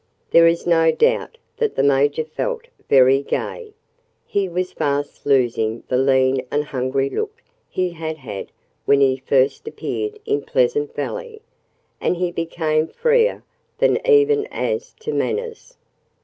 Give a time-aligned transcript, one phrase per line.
[0.31, 3.75] There is no doubt that the Major felt very gay.
[4.25, 8.51] He was fast losing the lean and hungry look he had had
[8.85, 11.43] when he first appeared in Pleasant Valley.
[11.99, 13.43] And he became freer
[13.77, 15.77] than ever as to manners.